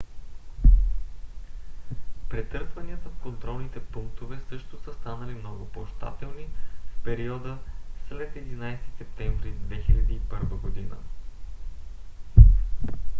претърсванията 2.29 3.09
в 3.09 3.23
контролните 3.23 3.85
пунктове 3.85 4.39
също 4.49 4.83
са 4.83 4.93
станали 4.93 5.33
много 5.33 5.65
по-щателни 5.69 6.45
в 6.95 7.03
периода 7.03 7.57
след 8.09 8.35
11 8.35 8.77
септември 8.99 9.53
2001 9.71 10.41
г 10.89 10.97